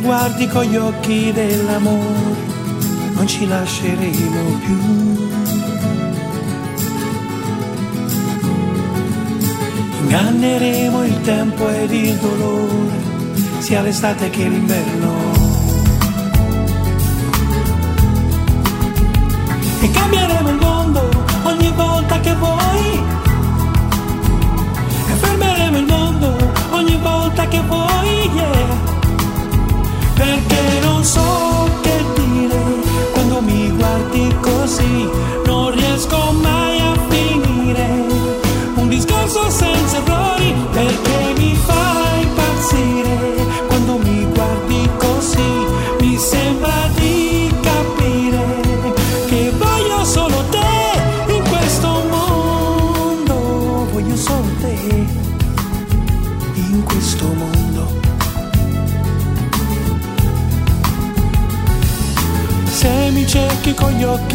[0.00, 2.36] guardi con gli occhi dell'amore,
[3.14, 4.78] non ci lasceremo più.
[10.02, 12.98] Inganneremo il tempo ed il dolore,
[13.58, 15.14] sia l'estate che l'inverno.
[19.80, 20.35] E cambieremo
[30.16, 31.55] perché non so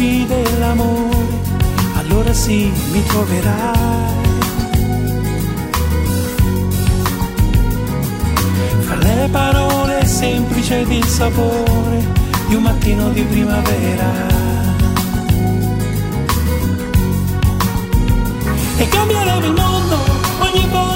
[0.02, 1.40] occhi dell'amore,
[1.94, 3.80] allora sì mi troverai.
[8.80, 12.04] Fra le parole semplici ed il sapore
[12.48, 14.10] di un mattino di primavera.
[18.78, 19.96] E cambieremo il mondo
[20.40, 20.91] ogni volta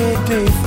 [0.00, 0.59] another day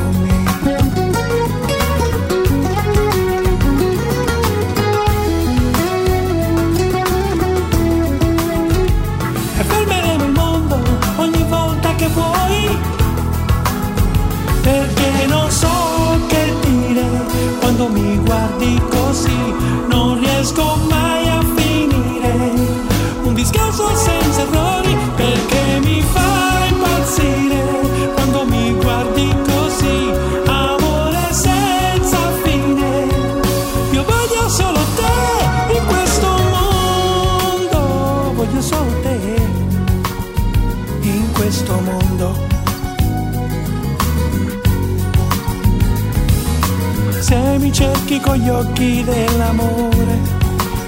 [48.23, 50.17] con gli occhi dell'amore,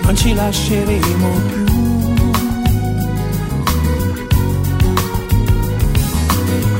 [0.04, 1.66] non ci lasceremo più.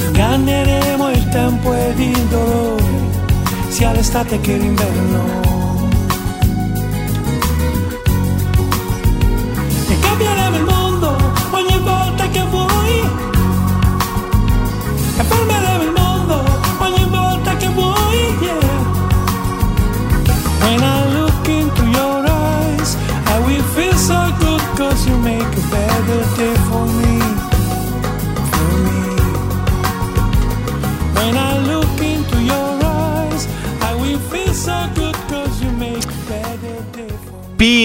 [0.08, 2.84] Inganneremo il tempo ed il dolore,
[3.68, 5.45] sia l'estate che l'inverno.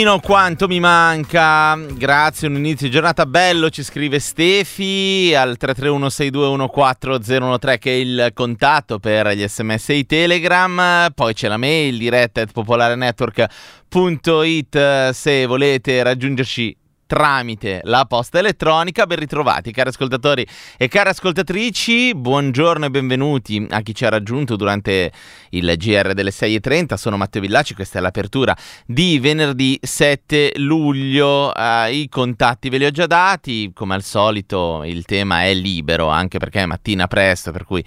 [0.01, 1.77] Pino, quanto mi manca.
[1.77, 8.99] Grazie, un inizio di giornata bello, ci scrive Stefi al 331-6214013 che è il contatto
[8.99, 11.11] per gli sms e i telegram.
[11.15, 16.80] Poi c'è la mail diretta at popolarenetwork.it se volete raggiungerci
[17.11, 19.05] tramite la posta elettronica.
[19.05, 20.47] Ben ritrovati, cari ascoltatori
[20.77, 22.15] e care ascoltatrici.
[22.15, 25.11] Buongiorno e benvenuti a chi ci ha raggiunto durante
[25.49, 26.95] il GR delle 6.30.
[26.95, 31.53] Sono Matteo Villacci, questa è l'apertura di venerdì 7 luglio.
[31.53, 36.07] Eh, I contatti ve li ho già dati, come al solito il tema è libero,
[36.07, 37.85] anche perché è mattina presto, per cui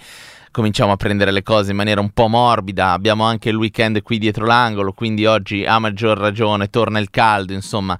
[0.50, 2.90] cominciamo a prendere le cose in maniera un po' morbida.
[2.90, 7.54] Abbiamo anche il weekend qui dietro l'angolo, quindi oggi a maggior ragione torna il caldo,
[7.54, 7.98] insomma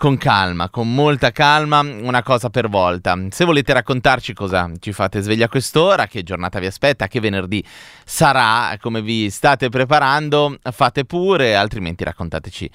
[0.00, 3.18] con calma, con molta calma, una cosa per volta.
[3.28, 7.62] Se volete raccontarci cosa ci fate sveglia a quest'ora, che giornata vi aspetta, che venerdì
[8.02, 12.70] sarà, come vi state preparando, fate pure, altrimenti raccontateci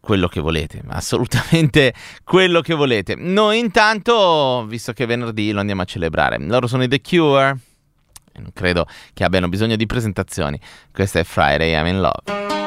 [0.00, 3.14] quello che volete, assolutamente quello che volete.
[3.14, 6.38] Noi intanto, visto che è venerdì, lo andiamo a celebrare.
[6.38, 7.58] Loro sono i The Cure.
[8.34, 10.60] Non credo che abbiano bisogno di presentazioni.
[10.92, 12.59] Questa è Friday I'm in Love.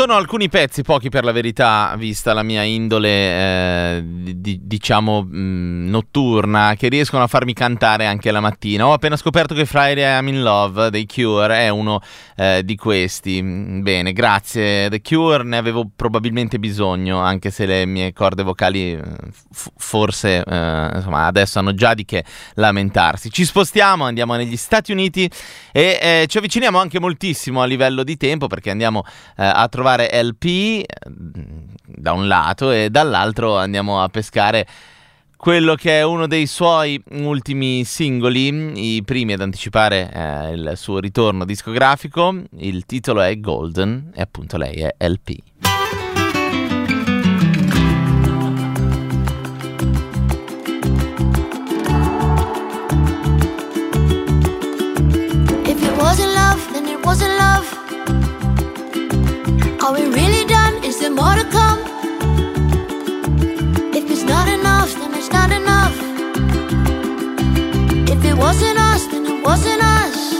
[0.00, 4.02] Sono alcuni pezzi, pochi per la verità, vista la mia indole, eh,
[4.34, 8.86] di, diciamo, mh, mm, notturna, che riescono a farmi cantare anche la mattina.
[8.86, 12.00] Ho appena scoperto che Friday I'm in Love dei Cure è uno
[12.34, 13.42] eh, di questi.
[13.42, 19.02] Bene, grazie The Cure, ne avevo probabilmente bisogno, anche se le mie corde vocali eh,
[19.52, 23.30] f- forse eh, insomma, adesso hanno già di che lamentarsi.
[23.30, 25.30] Ci spostiamo, andiamo negli Stati Uniti
[25.72, 29.04] e eh, ci avviciniamo anche moltissimo a livello di tempo perché andiamo
[29.36, 30.84] eh, a trovare pescare LP
[31.84, 34.66] da un lato e dall'altro andiamo a pescare
[35.36, 40.98] quello che è uno dei suoi ultimi singoli, i primi ad anticipare eh, il suo
[40.98, 42.42] ritorno discografico.
[42.58, 45.69] Il titolo è Golden e appunto lei è LP.
[59.90, 60.84] Are we really done?
[60.84, 61.80] Is there more to come?
[63.92, 65.96] If it's not enough, then it's not enough.
[68.08, 70.39] If it wasn't us, then it wasn't us.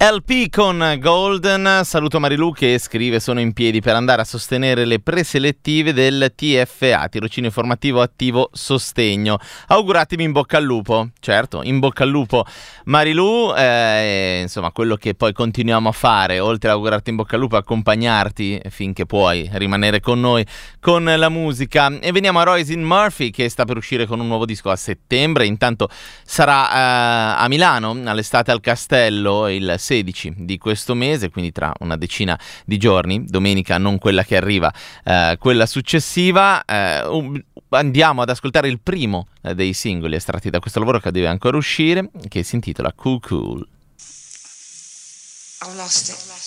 [0.00, 5.00] LP con Golden, saluto Marilu che scrive sono in piedi per andare a sostenere le
[5.00, 9.40] preselettive del TFA, tirocinio informativo attivo sostegno.
[9.66, 12.46] Auguratemi in bocca al lupo, certo, in bocca al lupo.
[12.84, 17.40] Marilu, eh, insomma quello che poi continuiamo a fare, oltre a augurarti in bocca al
[17.40, 20.46] lupo, accompagnarti finché puoi rimanere con noi
[20.78, 21.98] con la musica.
[21.98, 25.44] E veniamo a Roisin Murphy che sta per uscire con un nuovo disco a settembre,
[25.44, 25.88] intanto
[26.22, 31.96] sarà eh, a Milano all'estate al Castello il 16 di questo mese, quindi tra una
[31.96, 38.28] decina di giorni, domenica non quella che arriva, eh, quella successiva, eh, um, andiamo ad
[38.28, 42.42] ascoltare il primo eh, dei singoli estratti da questo lavoro che deve ancora uscire, che
[42.42, 43.66] si intitola Cool Cool.
[45.60, 46.37] I've lost it.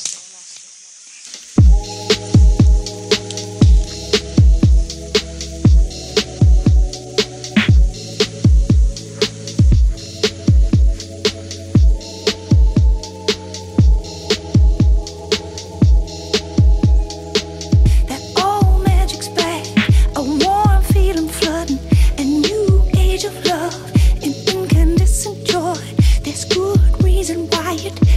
[26.32, 28.11] There's good reason why it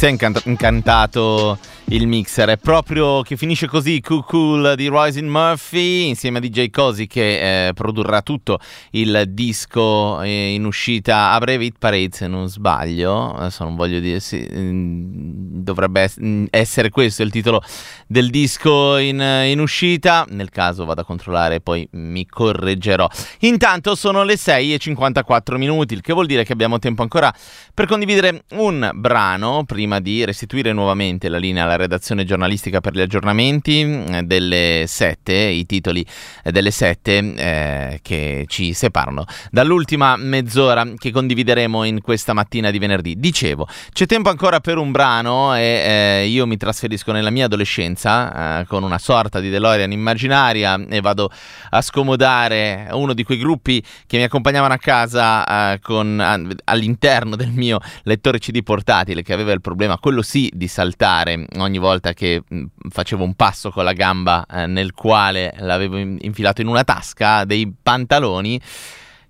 [0.00, 1.58] sei incant- incantato
[1.90, 6.70] il mixer, è proprio che finisce così Cool Cool di Roisin Murphy insieme a DJ
[6.70, 12.28] Cosi che eh, produrrà tutto il disco eh, in uscita a breve Hit Parade se
[12.28, 17.60] non sbaglio, adesso non voglio dire sì, mm, dovrebbe mm, essere questo il titolo
[18.06, 23.08] del disco in, in uscita, nel caso vado a controllare e poi mi correggerò.
[23.40, 27.34] Intanto sono le 6 e 54 minuti, il che vuol dire che abbiamo tempo ancora
[27.74, 33.00] per condividere un brano prima di restituire nuovamente la linea alla redazione giornalistica per gli
[33.00, 36.04] aggiornamenti eh, delle 7, i titoli
[36.44, 42.78] eh, delle 7 eh, che ci separano dall'ultima mezz'ora che condivideremo in questa mattina di
[42.78, 43.18] venerdì.
[43.18, 48.60] Dicevo, c'è tempo ancora per un brano e eh, io mi trasferisco nella mia adolescenza
[48.60, 51.30] eh, con una sorta di DeLorean immaginaria e vado
[51.70, 56.20] a scomodare uno di quei gruppi che mi accompagnavano a casa eh, con,
[56.64, 61.69] all'interno del mio lettore CD portatile che aveva il problema, quello sì, di saltare ogni
[61.78, 66.60] volta che mh, facevo un passo con la gamba eh, nel quale l'avevo in- infilato
[66.60, 68.60] in una tasca dei pantaloni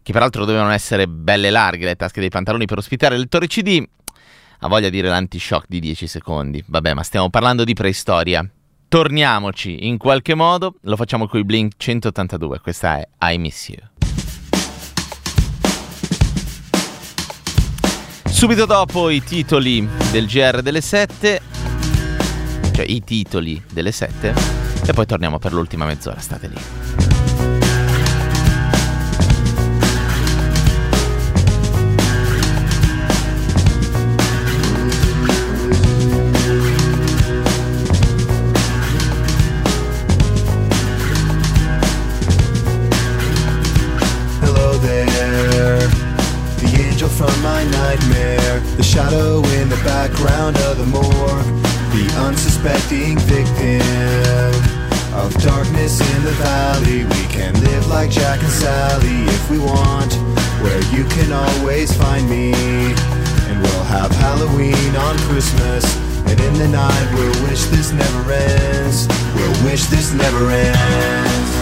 [0.03, 3.83] che peraltro dovevano essere belle larghe le tasche dei pantaloni per ospitare il lettore CD.
[4.63, 6.63] Ha voglia di dire l'antishock di 10 secondi.
[6.67, 8.47] Vabbè, ma stiamo parlando di preistoria.
[8.89, 12.61] Torniamoci in qualche modo, lo facciamo con i Blink 182.
[12.61, 13.79] Questa è I Miss You.
[18.25, 21.43] Subito dopo i titoli del GR delle 7,
[22.81, 24.35] cioè i titoli delle 7,
[24.87, 26.59] e poi torniamo per l'ultima mezz'ora, state lì.
[48.83, 51.10] Shadow in the background of the the
[52.61, 53.81] unsuspecting victim
[55.15, 57.05] of darkness in the valley.
[57.05, 60.13] We can live like Jack and Sally if we want,
[60.63, 62.53] where you can always find me.
[62.53, 65.85] And we'll have Halloween on Christmas.
[66.27, 69.09] And in the night, we'll wish this never ends.
[69.35, 71.60] We'll wish this never ends.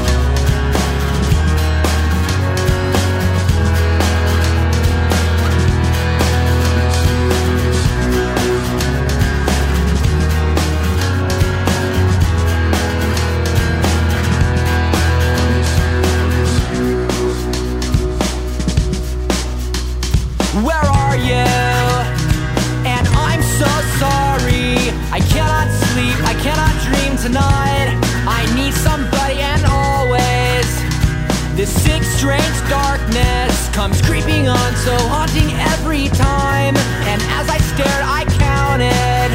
[34.88, 36.74] So haunting every time.
[37.04, 39.28] And as I stared, I counted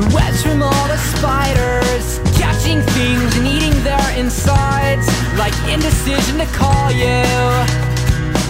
[0.00, 5.04] the webs from all the spiders, catching things and eating their insides,
[5.36, 7.20] like indecision to call you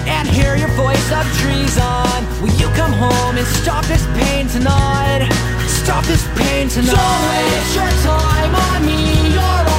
[0.07, 2.19] and hear your voice of treason.
[2.43, 5.27] Will you come home and stop this pain tonight?
[5.83, 6.95] Stop this pain tonight.
[6.95, 9.35] Don't waste your time on me.
[9.35, 9.78] You're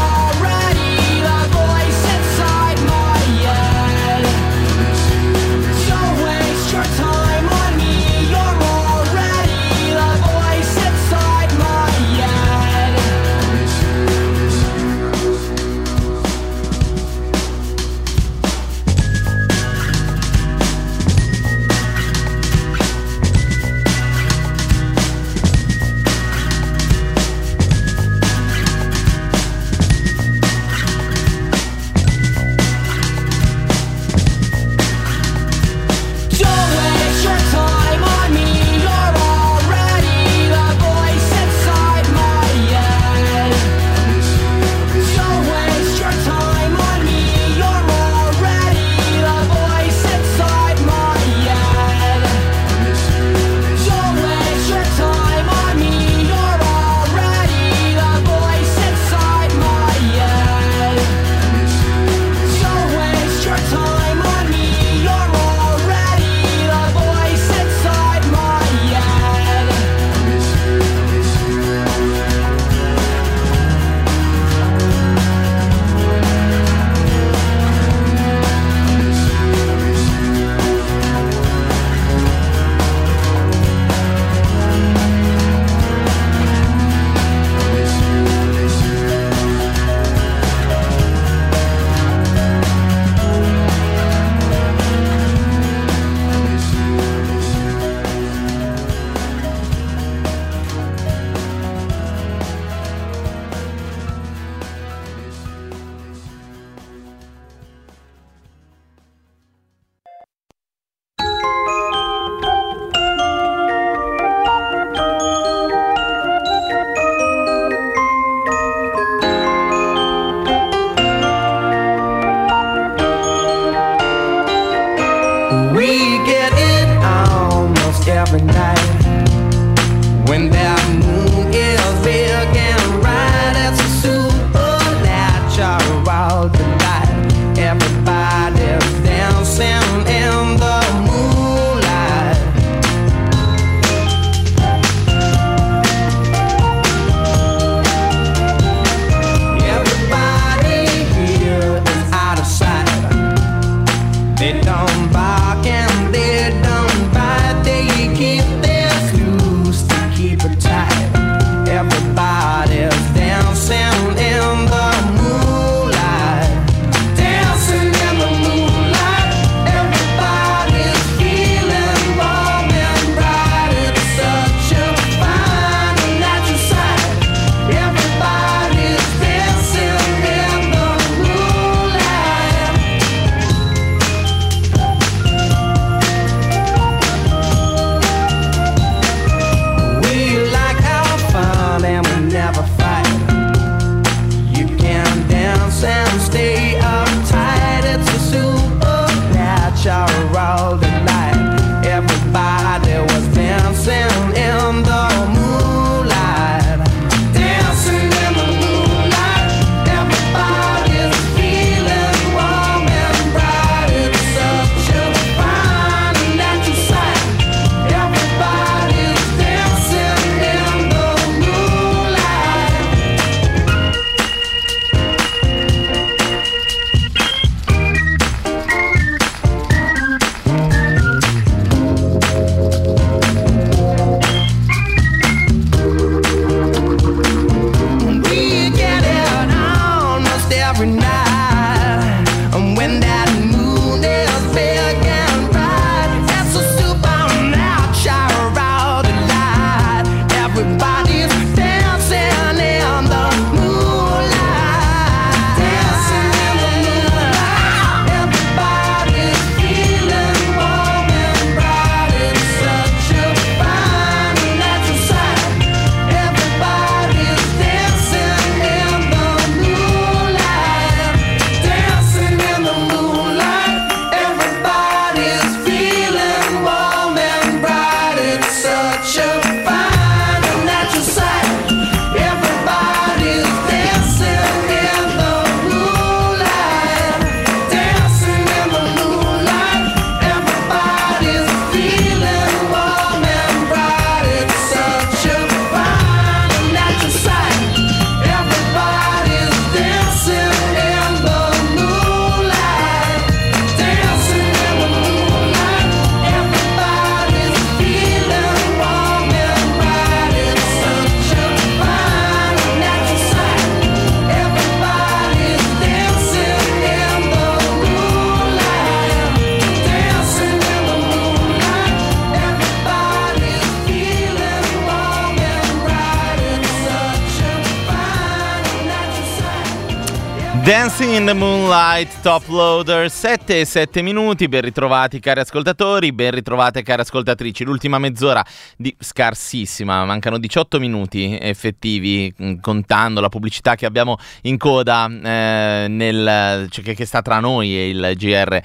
[331.30, 337.02] the Moonlight, Top Loader, 7 e 7 minuti, ben ritrovati cari ascoltatori, ben ritrovate cari
[337.02, 338.44] ascoltatrici, l'ultima mezz'ora
[338.76, 345.86] di scarsissima, mancano 18 minuti effettivi mh, contando la pubblicità che abbiamo in coda eh,
[345.88, 348.60] nel, cioè, che, che sta tra noi e il GR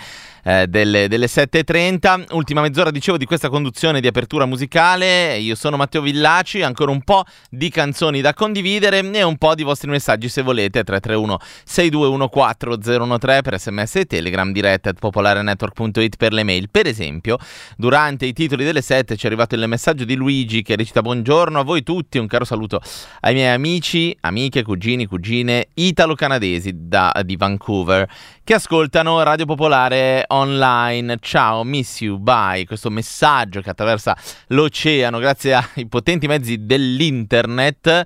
[0.44, 2.34] eh, delle, delle 7.30.
[2.34, 5.38] Ultima mezz'ora, dicevo, di questa conduzione di apertura musicale.
[5.38, 9.62] Io sono Matteo Villaci, ancora un po' di canzoni da condividere e un po' di
[9.62, 10.84] vostri messaggi se volete.
[10.84, 16.68] 331 6214 013 per sms e telegram diretta at popolarenetwork.it per le mail.
[16.70, 17.38] Per esempio,
[17.76, 21.58] durante i titoli delle 7 ci è arrivato il messaggio di Luigi che recita buongiorno
[21.58, 22.80] a voi tutti, un caro saluto
[23.20, 28.08] ai miei amici, amiche, cugini, cugine italo-canadesi da, di Vancouver
[28.44, 31.16] che ascoltano Radio Popolare online.
[31.20, 32.64] Ciao, miss you, bye.
[32.66, 34.16] Questo messaggio che attraversa
[34.48, 38.02] l'oceano grazie ai potenti mezzi dell'internet.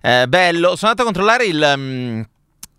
[0.00, 1.72] Eh, bello, sono andato a controllare il...
[1.76, 2.26] Um,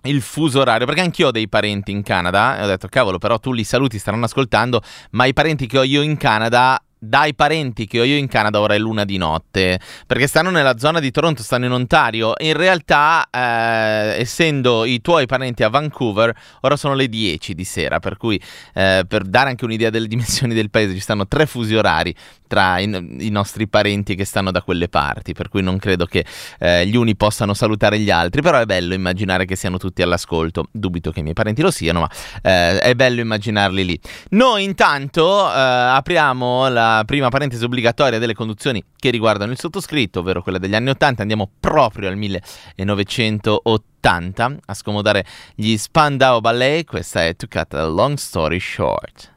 [0.05, 3.39] il fuso orario, perché anch'io ho dei parenti in Canada e ho detto cavolo, però
[3.39, 7.85] tu li saluti, staranno ascoltando, ma i parenti che ho io in Canada dai parenti
[7.85, 11.11] che ho io in Canada ora è l'una di notte, perché stanno nella zona di
[11.11, 12.33] Toronto, stanno in Ontario.
[12.39, 17.99] In realtà, eh, essendo i tuoi parenti a Vancouver, ora sono le 10 di sera,
[17.99, 18.41] per cui
[18.73, 22.15] eh, per dare anche un'idea delle dimensioni del paese ci stanno tre fusi orari
[22.47, 22.83] tra i,
[23.19, 26.25] i nostri parenti che stanno da quelle parti, per cui non credo che
[26.59, 30.67] eh, gli uni possano salutare gli altri, però è bello immaginare che siano tutti all'ascolto.
[30.71, 32.09] Dubito che i miei parenti lo siano, ma
[32.41, 33.99] eh, è bello immaginarli lì.
[34.29, 40.43] Noi intanto eh, apriamo la prima parentesi obbligatoria delle conduzioni che riguardano il sottoscritto, ovvero
[40.43, 45.25] quella degli anni 80, andiamo proprio al 1980 a scomodare
[45.55, 49.32] gli Spandau Ballet, questa è To Cut a Long Story Short.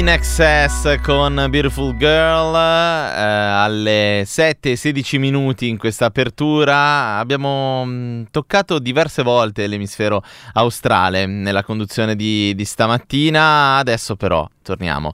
[0.01, 7.19] In Excess con Beautiful Girl eh, alle 7 e 16 minuti in questa apertura.
[7.19, 10.23] Abbiamo mh, toccato diverse volte l'emisfero
[10.55, 13.77] australe nella conduzione di, di stamattina.
[13.77, 15.13] Adesso però torniamo.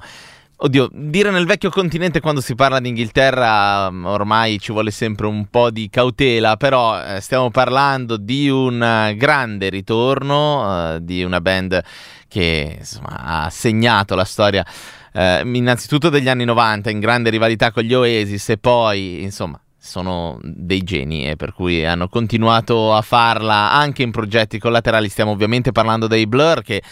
[0.59, 5.26] Oddio, dire nel vecchio continente quando si parla di Inghilterra mh, ormai ci vuole sempre
[5.26, 11.22] un po' di cautela, però eh, stiamo parlando di un eh, grande ritorno, eh, di
[11.22, 11.82] una band
[12.26, 14.64] che insomma, ha segnato la storia
[15.12, 20.38] eh, innanzitutto degli anni 90 in grande rivalità con gli Oasis e poi insomma sono
[20.42, 25.11] dei geni e per cui hanno continuato a farla anche in progetti collaterali.
[25.11, 26.82] Stiamo ovviamente parlando dei Blur che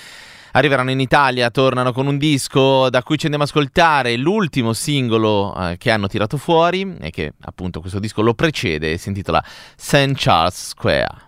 [0.55, 5.55] arriveranno in Italia, tornano con un disco da cui ci andiamo ad ascoltare l'ultimo singolo
[5.57, 9.45] eh, che hanno tirato fuori e che appunto questo disco lo precede si intitola
[9.77, 10.13] St.
[10.15, 11.24] Charles Square.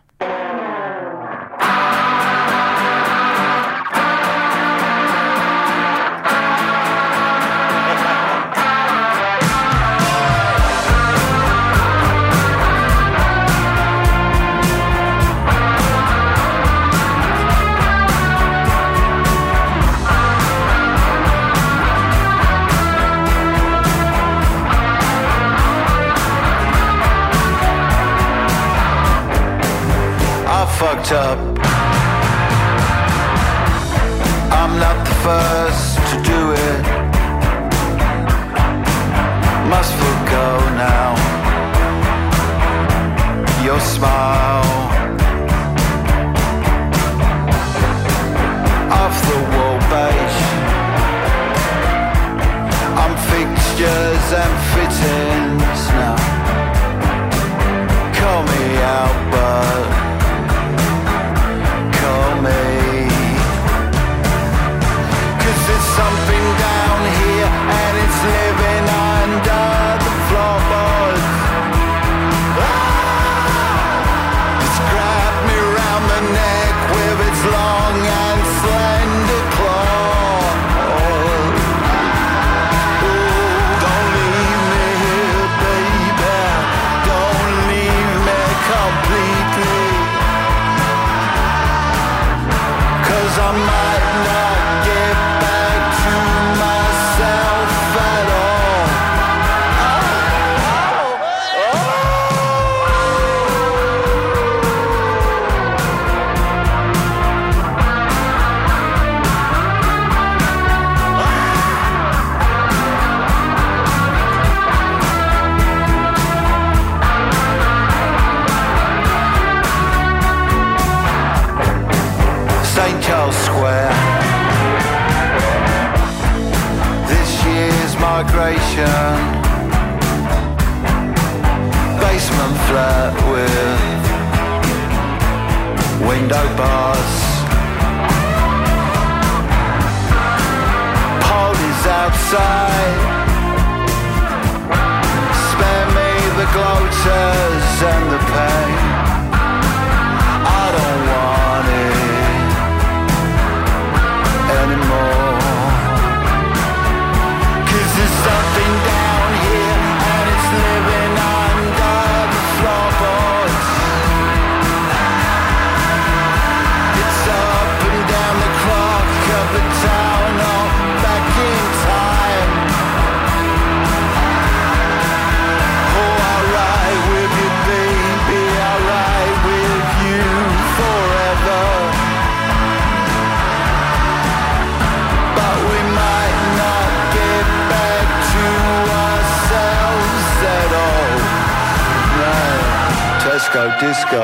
[193.56, 194.20] Tesco disco.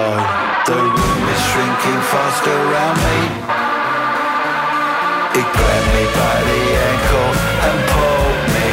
[0.68, 3.20] The room is shrinking fast around me.
[5.40, 6.62] It grabbed me by the
[6.92, 7.32] ankle
[7.64, 8.70] and pulled me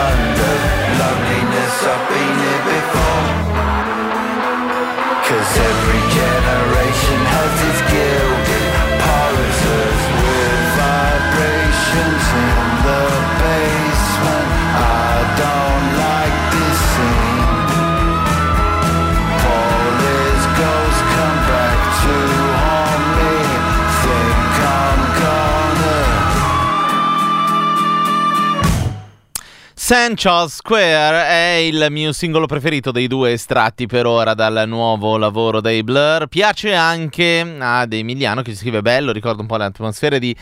[0.00, 0.54] under.
[1.00, 3.28] Loneliness, I've been here before.
[5.28, 8.17] Cause every generation has its gilded
[29.90, 35.62] Charles Square è il mio singolo preferito dei due estratti per ora dal nuovo lavoro
[35.62, 36.26] dei Blur.
[36.26, 40.36] Piace anche ad Emiliano che si scrive bello, ricorda un po' le atmosfere di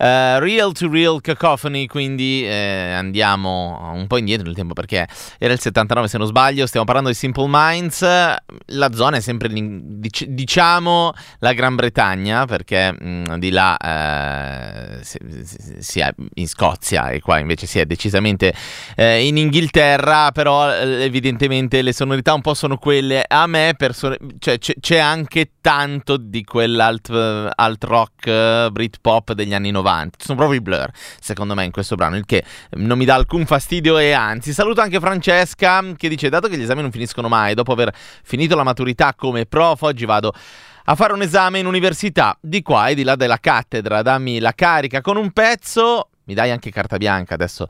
[0.00, 5.06] eh, Real to Real Cacophony, quindi eh, andiamo un po' indietro nel tempo perché
[5.38, 9.48] era il 79 se non sbaglio, stiamo parlando di Simple Minds, la zona è sempre
[9.52, 15.18] dic- diciamo la Gran Bretagna perché mh, di là eh, si,
[15.78, 18.54] si- è in Scozia e qua invece si è decisamente
[18.96, 23.22] eh, in Inghilterra, però eh, evidentemente le sonorità un po' sono quelle.
[23.26, 29.54] A me, perso- cioè c'è, c'è anche tanto di quell'alt alt rock eh, Britpop degli
[29.54, 33.04] anni 90, sono proprio i Blur secondo me in questo brano, il che non mi
[33.04, 36.90] dà alcun fastidio e anzi saluto anche Francesca che dice dato che gli esami non
[36.90, 40.32] finiscono mai, dopo aver finito la maturità come prof oggi vado
[40.84, 44.52] a fare un esame in università di qua e di là della cattedra, dammi la
[44.52, 46.08] carica con un pezzo.
[46.24, 47.66] Mi dai anche carta bianca, adesso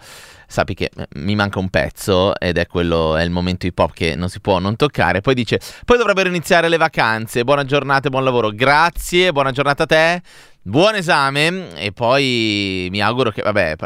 [0.46, 3.92] sappi che eh, mi manca un pezzo ed è quello, è il momento hip hop
[3.92, 5.20] che non si può non toccare.
[5.20, 9.84] Poi dice, poi dovrebbero iniziare le vacanze, buona giornata e buon lavoro, grazie, buona giornata
[9.84, 10.22] a te,
[10.62, 13.76] buon esame e poi mi auguro che, vabbè...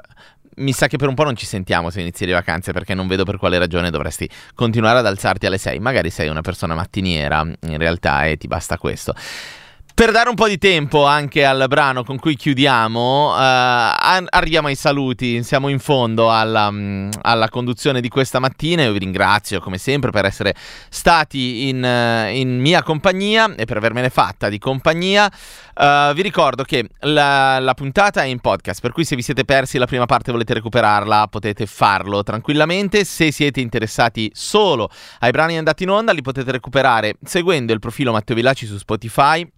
[0.57, 3.09] Mi sa che per un po' non ci sentiamo se inizi le vacanze perché non
[3.09, 5.81] vedo per quale ragione dovresti continuare ad alzarti alle 6.
[5.81, 9.15] Magari sei una persona mattiniera in realtà e ti basta questo.
[9.95, 14.75] Per dare un po' di tempo anche al brano con cui chiudiamo, ar- arriviamo ai
[14.75, 18.83] saluti, siamo in fondo alla, mm, alla conduzione di questa mattina.
[18.83, 20.53] Io vi ringrazio come sempre per essere
[20.89, 25.31] stati in, eh, in mia compagnia e per avermene fatta di compagnia.
[25.73, 29.45] Eh, vi ricordo che la, la puntata è in podcast, per cui se vi siete
[29.45, 33.05] persi la prima parte e volete recuperarla potete farlo tranquillamente.
[33.05, 34.91] Se siete interessati solo
[35.21, 39.49] ai brani andati in onda, li potete recuperare seguendo il profilo Matteo Villaci su Spotify.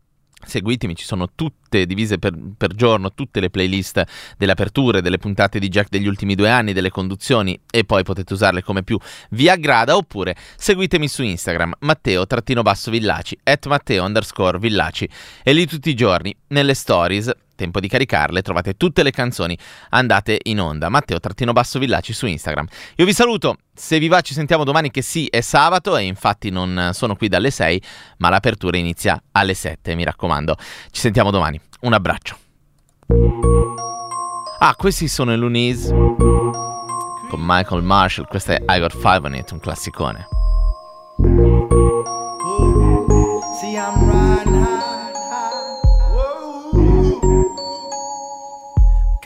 [0.44, 4.04] Seguitemi, ci sono tutte divise per, per, giorno, tutte le playlist
[4.36, 8.34] delle aperture, delle puntate di Jack degli ultimi due anni, delle conduzioni e poi potete
[8.34, 8.98] usarle come più
[9.30, 15.08] vi aggrada oppure seguitemi su Instagram Matteo-Villaci, at Matteo underscore Villaci.
[15.42, 20.38] E lì tutti i giorni nelle stories tempo di caricarle, trovate tutte le canzoni andate
[20.44, 20.88] in onda.
[20.88, 22.66] Matteo-Villaci su Instagram.
[22.96, 26.50] Io vi saluto, se vi va ci sentiamo domani che sì è sabato e infatti
[26.50, 27.82] non sono qui dalle 6,
[28.18, 30.56] ma l'apertura inizia alle 7, mi raccomando.
[30.90, 32.38] Ci sentiamo domani, un abbraccio.
[34.58, 35.88] Ah, questi sono i Loonies
[37.28, 40.28] con Michael Marshall, questo è I Got Five on It, un classicone.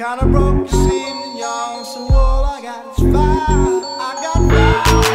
[0.00, 3.79] Kinda broke, you seem young, so all I got is five.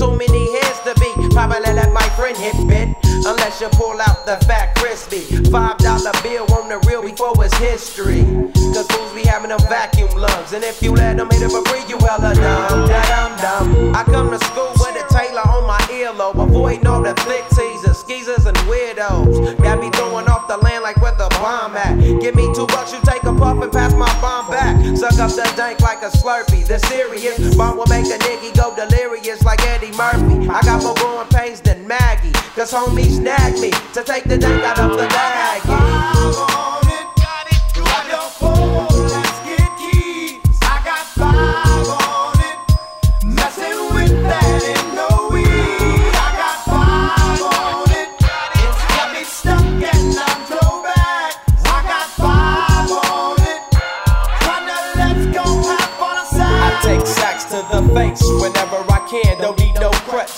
[0.00, 1.12] too many heads to be.
[1.28, 2.88] Probably let my friend hit bit.
[3.26, 5.20] Unless you pull out the fat crispy.
[5.52, 8.24] Five dollar bill on the real before it's history.
[8.72, 10.54] Cause fools be having them vacuum lungs.
[10.54, 12.88] And if you let them hit it for free, you hella dumb.
[12.88, 13.94] Da dum dum.
[13.94, 16.40] I come to school with a Taylor on my earlobe.
[16.40, 19.60] Avoiding all the flick teasers, skeezers, and weirdos.
[19.62, 22.00] Got me throwing off the land like where the bomb at.
[22.22, 24.80] Give me two bucks, you take a puff and pass my bomb back.
[24.96, 26.66] Suck up the dank like a slurpee.
[26.66, 27.79] The serious bomb
[30.52, 32.32] I got more growing pains than Maggie.
[32.54, 36.19] Cause homies snag me to take the dank out of the baggie.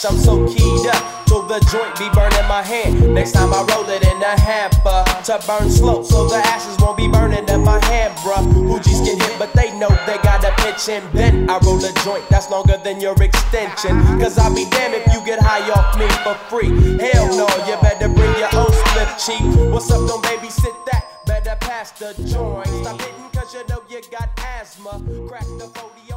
[0.04, 1.26] No I'm so keyed up.
[1.26, 3.14] Till the joint be burning my hand.
[3.14, 6.96] Next time I roll it in a hamper to burn slow, so the ashes won't
[6.96, 8.44] be burning in my hand, bruh.
[8.68, 11.50] Hoogies get hit, but they know they gotta pitch and bend.
[11.50, 13.96] I roll a joint that's longer than your extension.
[14.20, 16.68] Cause I'll be damned if you get high off me for free.
[17.00, 19.44] Hell no, you better bring your own slip cheap.
[19.72, 21.24] What's up, don't babysit that?
[21.24, 22.68] Better pass the joint.
[22.68, 25.00] Stop hitting cause you know you got asthma.
[25.28, 26.11] Crack the 40